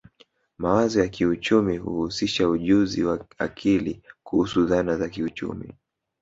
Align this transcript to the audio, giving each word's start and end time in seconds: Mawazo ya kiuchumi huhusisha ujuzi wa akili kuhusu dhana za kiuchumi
Mawazo 0.57 0.99
ya 0.99 1.07
kiuchumi 1.07 1.77
huhusisha 1.77 2.49
ujuzi 2.49 3.03
wa 3.03 3.25
akili 3.37 4.01
kuhusu 4.23 4.65
dhana 4.65 4.97
za 4.97 5.09
kiuchumi 5.09 5.73